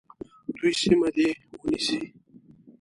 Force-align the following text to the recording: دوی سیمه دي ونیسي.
دوی 0.57 0.73
سیمه 0.81 1.09
دي 1.15 1.29
ونیسي. 1.61 1.99